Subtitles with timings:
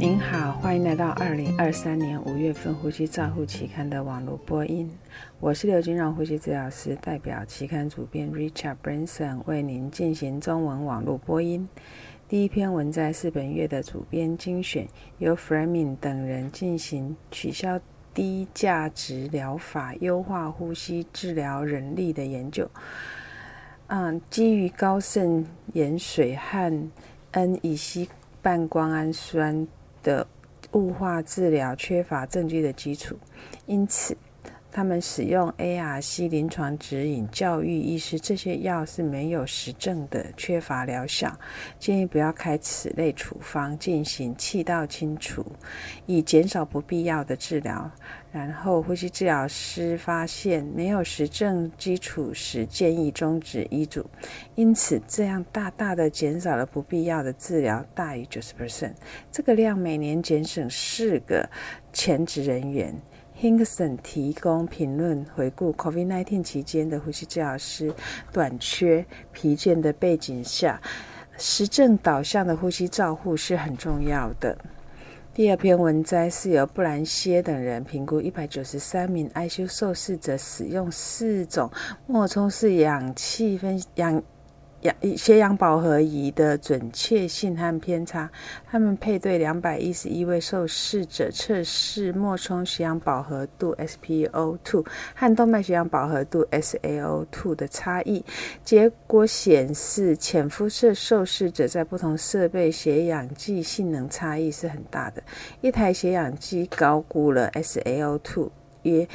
[0.00, 4.88] 您好，欢迎来到二零二三年五月份《呼吸照护期刊》的网络播音。
[5.40, 11.68] 我是刘金荣呼吸治疗师，代表期刊主编 Richard Branson 为您进行中文网络播音。
[12.28, 14.86] 第一篇文摘是本月的主编精选，
[15.18, 17.80] 由 Framing 等人进行取消
[18.14, 22.70] 低价值疗法、优化呼吸治疗人力的研究。
[23.88, 26.88] 嗯，基于高渗盐水和
[27.32, 28.08] N 乙烯
[28.40, 29.66] 半胱氨酸。
[30.08, 30.26] 的
[30.72, 33.18] 雾化治疗缺乏证据的基础，
[33.66, 34.16] 因此
[34.78, 41.36] 他们使用 ARC 临床指引教育医师，这些药是没有实证的，缺乏疗效，
[41.80, 45.44] 建议不要开此类处方进行气道清除，
[46.06, 47.90] 以减少不必要的治疗。
[48.30, 54.08] 然后，呼吸治疗师发现没有实证基础时，建议终止医嘱。
[54.54, 58.92] 因此，这样大大的减少了不必要的治疗，大于九十 percent。
[59.32, 61.50] 这个量每年节省四个
[61.92, 62.94] 全职人员。
[63.40, 67.94] Hinkson 提供评论回顾 COVID-19 期间的呼吸治疗师
[68.32, 70.80] 短缺、疲倦的背景下，
[71.36, 74.58] 实证导向的呼吸照护是很重要的。
[75.32, 81.70] 第二篇文摘是由布兰歇等人评估一百九十三名 ICU 受试者使用四种
[82.08, 84.20] 莫冲式氧气分氧。
[84.82, 88.30] 氧血氧饱和仪的准确性和偏差。
[88.70, 98.24] 他们配对两百一十一位受试者测试脉冲血氧饱和度 （SpO2） 和动脉血氧饱和度 （SaO2） 的差异。
[98.64, 105.22] 结果显示，浅肤色受试者在不同设备血氧计性能差异是很大的。
[105.60, 108.48] 一台血氧机高估了 SaO2
[108.82, 109.08] 约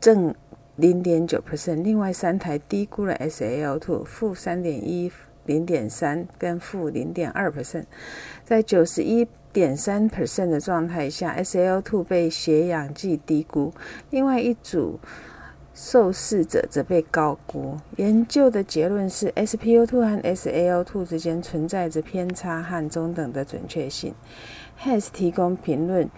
[0.00, 0.34] 正。
[0.76, 5.10] 零点九 percent，另外三台低估了 SaO2，负三点一、
[5.46, 7.84] 零点三跟负零点二 percent，
[8.44, 13.72] 在九十一点三 percent 的状态下，SaO2 被血氧计低估，
[14.10, 14.98] 另外一组
[15.72, 17.76] 受试者则被高估。
[17.96, 24.12] 研究的结论是，SpO2 和 SaO2 之间存在着偏差和中等的准确性。
[24.82, 26.10] Has 提供评论。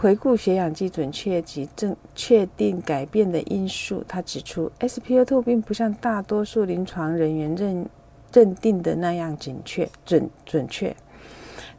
[0.00, 7.88] 回顾血氧计准确及正确定改变的因素，他指出，SpO2 并不像大多数临床人员认
[8.32, 10.94] 认定的那样准确准准确。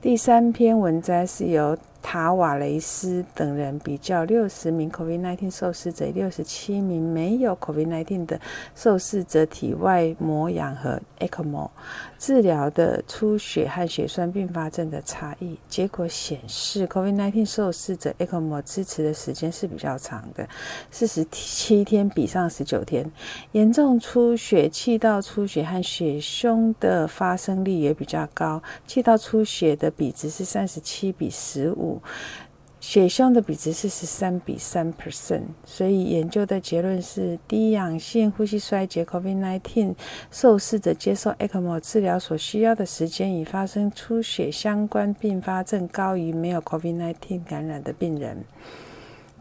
[0.02, 1.78] 第三篇文摘是由。
[2.02, 8.40] 塔瓦雷斯等人比较六十名 COVID-19 受试者、六十七名没有 COVID-19 的
[8.76, 11.70] 受试者体外膜氧和 ECMO
[12.18, 15.58] 治疗的出血和血栓并发症的差异。
[15.68, 20.48] 结果显示，COVID-19 受试者 ECMO 支持的时间是比较长的，
[20.90, 23.10] 四十七天比上十九天。
[23.52, 31.89] 严重出血、气道出血和血胸的发生率也比较高，气道出血的比值是三十七比十五。
[32.80, 39.94] 血胸的比值是十三比三 percent，所以研究的结论是低氧性呼吸衰竭 COVID-19
[40.32, 48.44] 受试者接受 ECMO 治疗所需要的时间与发生出血相关并发症高于没有 COVID-19 感染的病人。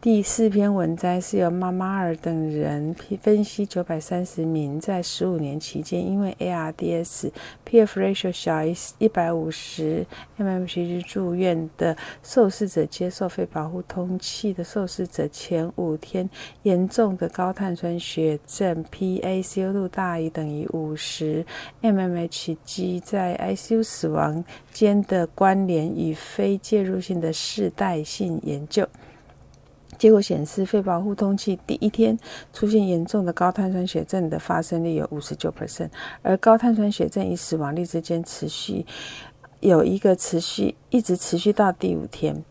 [0.01, 7.33] 第四篇文摘是由妈妈尔等人分析九百三十名在十五年期间因为 ARDS
[7.69, 10.07] PF ratio 小于一百五十
[10.39, 16.31] mmHg 住院的受试者接受肺保护通气的受试者前五天
[16.63, 21.45] 严重的高碳酸血症 PaCO2 大于等于五十
[21.83, 28.89] mmHg 在 ICU 死亡间的关联与非介入性的世代性研究。
[29.99, 32.17] 结果显示，肺保护通气第一天
[32.53, 35.91] 出现严重的高碳酸血症的发生率有五十九 percent，
[36.23, 38.87] 而高碳酸血症与死亡率之间持续
[39.61, 42.45] 有一个持续，一直持续到第五天。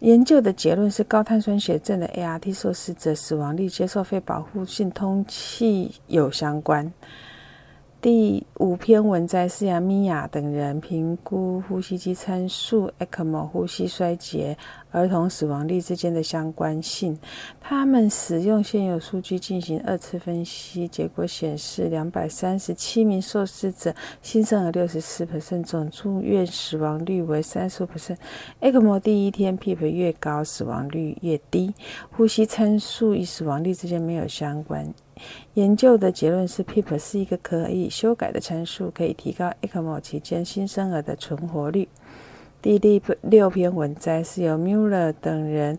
[0.00, 6.92] 研究的结论是，高碳酸血症的 ART 受试者死亡率接受肺保护性通气有相关。
[8.06, 14.56] 第五篇文摘是由米亚等人评估呼吸机参数、ECMO、呼吸衰竭、
[14.92, 17.18] 儿童死亡率之间的相关性。
[17.60, 23.92] 他们使用现有数据进行二次分析，结果显示，两百三十七名受试者
[24.22, 28.18] 新生儿六十四 percent，总住院死亡率为三十 percent。
[28.60, 31.74] ECMO 第一天 PEEP 越高，死亡率越低。
[32.12, 34.94] 呼吸参数与死亡率之间没有相关。
[35.54, 41.88] 研究的结论是，PEEP 是一个可以修改的参数，可以提高 ECMO 期间新生儿的存活率。
[42.62, 42.78] 第
[43.22, 45.78] 六篇文摘是由 Muller 等人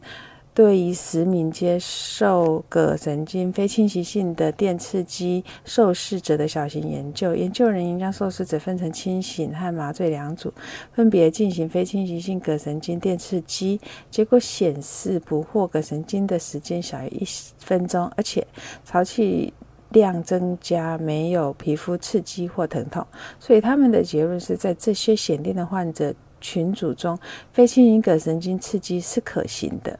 [0.58, 10.52] 对于十名接受膈神经非侵袭性的电刺激受试者的小型研究，研究人员将受试者分成清醒和麻醉两组，
[10.94, 13.80] 分别进行非侵袭性膈神经电刺激。
[14.10, 17.24] 结果显示，捕获膈神经的时间小于一
[17.60, 18.44] 分钟，而且
[18.84, 19.54] 潮气
[19.92, 23.06] 量增加，没有皮肤刺激或疼痛。
[23.40, 26.12] 所以他们的结论是在这些显定的患者
[26.42, 27.16] 群组中，
[27.54, 30.00] 非侵袭膈神经刺激是可行的。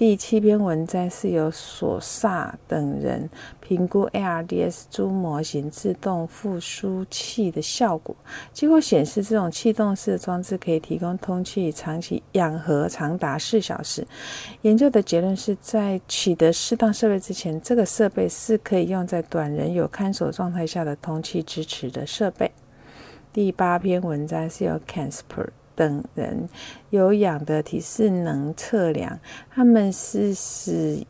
[0.00, 3.28] 第七篇文摘是由索萨等人
[3.60, 8.16] 评估 ARDS 猪模型自动复苏器的效果，
[8.50, 14.06] 结果显示，这种气动式装置可以提供通气长期氧合长达四小时。
[14.62, 22.50] 研究的结论是在取得适当设备之前，这个设备是可以用在短人有看守状态下的通气支持的设备。
[23.34, 25.48] 第八篇文摘是由 Cansper。
[25.80, 26.46] 等人
[26.90, 29.18] 有氧的体适能测量，
[29.50, 31.02] 他们是使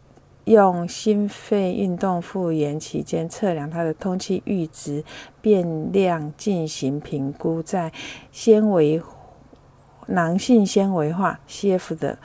[0.45, 5.03] 用心肺运动复原期间测量它的通气阈值
[5.41, 7.93] 变量进行评估，在
[8.31, 9.03] 纤维
[10.07, 12.17] 囊性纤维化 （CF） 的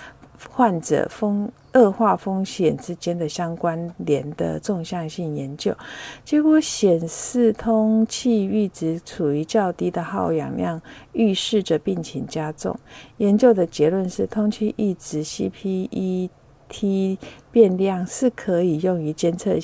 [0.50, 1.52] 患者风。
[1.76, 5.76] 恶化风险之间的相关联的纵向性研究
[6.24, 10.82] 结果显示，通气阈值处于较低的耗氧量，
[11.12, 12.74] 预示着病情加重。
[13.18, 17.18] 研究的结论是，通气阈值 （CPET）
[17.52, 19.58] 变量是可以用于监测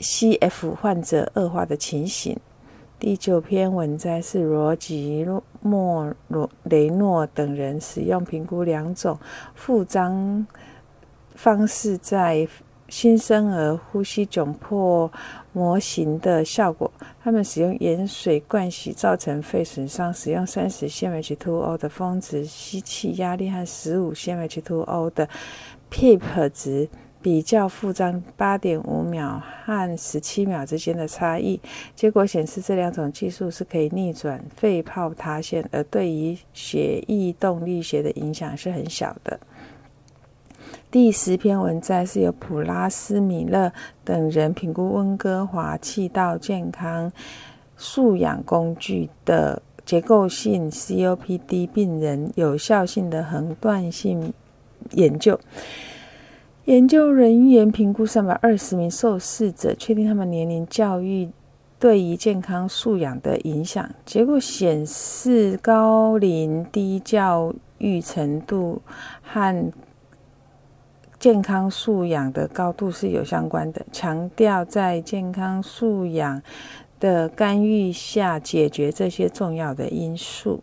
[0.00, 2.36] CF 患者恶化的情形。
[2.98, 5.26] 第九篇文摘是罗吉
[5.60, 9.18] 莫罗雷诺等人使用评估两种
[9.54, 10.46] 复张。
[11.34, 12.46] 方式在
[12.88, 15.10] 新生儿呼吸窘迫
[15.52, 16.90] 模型的效果。
[17.22, 25.28] 他们使用盐水灌洗造成肺损伤，使用三十 cmH2O 的峰值吸气压力和十五 cmH2O 的
[25.90, 26.88] PEEP 值
[27.24, 31.58] 比较，负张八点五秒和十七秒之间的差异。
[31.96, 39.40] 结果显示，这两种技术是可以逆转肺泡塌陷，而对于血液动力学的影响是很小的。
[40.90, 43.72] 第十篇文摘是由普拉斯米勒
[44.04, 47.10] 等人评估温哥华气道健康
[47.78, 54.34] 素养工具的结构性 COPD 病人有效性的横断性
[54.90, 55.40] 研究。
[56.66, 61.28] 研究人员评估三百二十名受试者，确定他们年龄、教育
[61.78, 63.86] 对于健康素养的影响。
[64.06, 68.80] 结果显示，高龄低教育程度
[69.20, 69.72] 和
[71.18, 76.40] 健康素养的高度是有相关的，强调在健康素养
[76.98, 80.62] 的干预下解决这些重要的因素。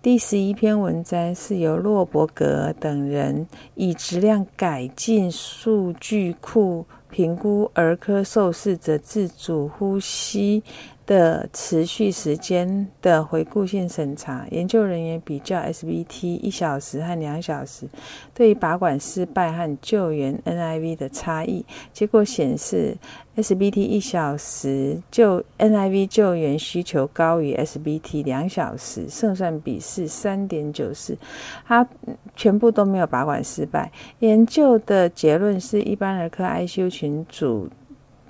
[0.00, 10.62] 第十一篇文章是由洛伯格等人以质量改进数据库评估儿科受试者自主呼吸。
[11.08, 17.88] 的持续时间的回顾性审查，研究人员比较 SBT 一小时和两小时
[18.34, 21.64] 对于拔管失败和救援 NIV 的差异，
[21.94, 22.94] 结果显示
[23.36, 31.16] SBT 一小时救 NIV 救援需求高于 SBT 两小时，胜算比是三点九四，
[31.66, 31.88] 它
[32.36, 33.90] 全部都没有拔管失败。
[34.18, 37.70] 研究的结论是一般儿科 ICU 群组。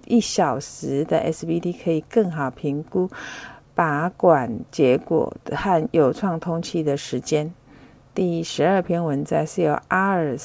[0.08, 3.08] 一小时的 SBD 可以更好评估
[3.74, 7.52] 拔管结果和有创通气的时间。
[8.14, 10.36] 第十二篇文章是由阿尔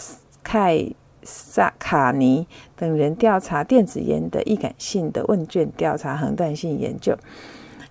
[0.43, 0.85] 凯
[1.23, 2.45] 萨卡尼
[2.75, 7.17] 等人调查电子烟的易感性的问卷调查横断性研究。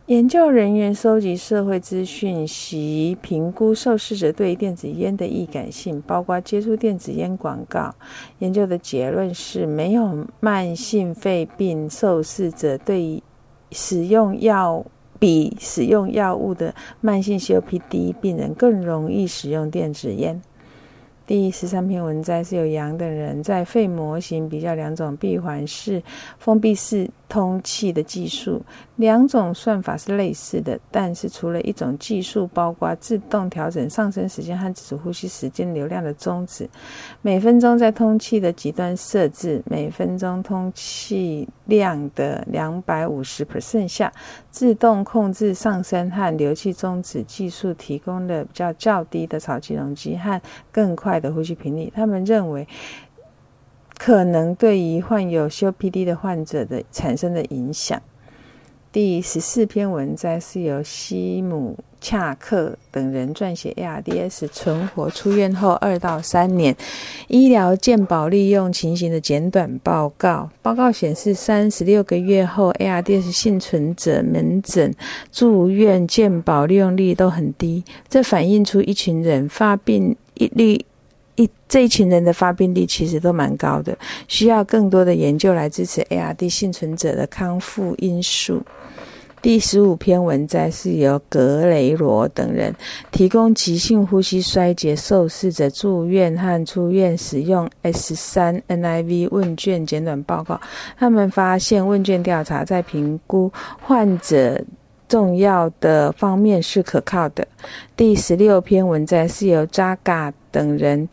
[0.06, 7.94] 研究人员收集社会资讯，及评估受试者对电子烟的易感性，包括接触电子烟广告。
[8.40, 13.22] 研究的结论是，没有慢性肺病受试者对
[13.70, 14.84] 使用药
[15.20, 20.42] 比使用药物的慢性 COPD 病人更容易使用电子烟。
[21.24, 26.02] 第十三篇文摘是由杨等人在肺模型比较两种闭环式、
[26.40, 27.08] 封闭式。
[27.32, 28.60] 通气的技术，
[28.96, 36.68] 两种算法是类似的，但是除了一种技术，包括自动调整上升时间和自主呼吸时间流量的终止，
[37.22, 44.12] 每分钟在通气的极端设置，每分钟通气量的两百五十 percent 下，
[44.50, 50.38] 自动控制上升和流气终止技术提供了比较较低的潮气容积和
[50.70, 51.90] 更快的呼吸频率。
[51.96, 52.68] 他们认为。
[54.04, 58.02] 可能对于患有 COPD 的患者的产生的影响。
[58.90, 66.76] 第十四篇文摘是由西姆恰克等人撰写，ARDS 存活出院后二到三年
[67.28, 70.50] 医疗健保利用情形的简短报告。
[70.60, 74.92] 报告显示，三十六个月后，ARDS 幸存者门诊
[75.30, 80.84] 住院健保利用率都很低，这反映出一群人发病率。
[81.36, 83.96] 一这一群人的发病率其实都蛮高的，
[84.28, 88.62] 需要更多的研究来支持 ARD 幸存者的康复因素。
[89.40, 92.72] 第十五篇文摘是由格雷罗等人
[93.10, 100.60] 提供急性呼吸衰竭受试者住院和出院使用 S 三 NIV 问卷简短报告。
[100.96, 104.62] 他们发现问卷调查在评估患者。
[105.12, 107.46] 重要的方面是可靠的。
[107.94, 111.06] 第十六篇文章是由扎嘎等人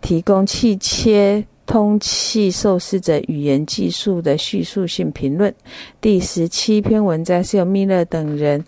[0.00, 5.54] 提供气切通气受试者语言技术的叙述性评论。
[6.00, 8.64] 第十七篇文章是由米勒等人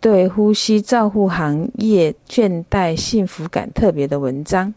[0.00, 4.74] 对呼吸照护行业倦怠幸福感特别的文章。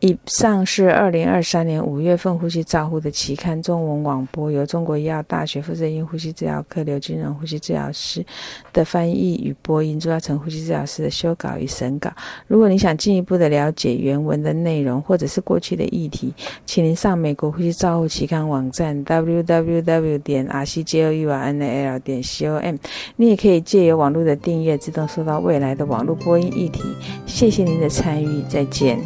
[0.00, 8.24] 以上是二零二三年五月份呼吸照护的期刊中文网播，由中国医药大学负责因呼吸治疗科刘金荣呼吸治疗师
[8.72, 12.12] 的翻译与播音，朱亚成呼吸治疗师的修稿与审稿。
[12.46, 16.32] 如果你想进一步的了解原文的内容，或者是过去的议题，
[16.64, 22.76] 请您上美国呼吸照护期刊网站 www 点 r c j o u r n a l 点 c o m。
[23.16, 26.82] 你也可以借由网络的订阅，自动收到未来的网络播音议题。
[27.26, 28.98] 谢谢您的参与，再见。